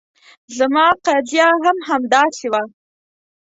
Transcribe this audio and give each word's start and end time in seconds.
زما 0.57 0.85
قضیه 1.05 1.47
هم 1.63 1.77
همداسې 1.89 2.47
وه. 2.51 2.63